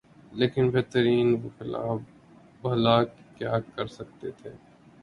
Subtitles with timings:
[0.31, 1.83] لیکن بہترین وکلا
[2.61, 2.97] بھلا
[3.37, 4.51] کیا کر سکتے تھے۔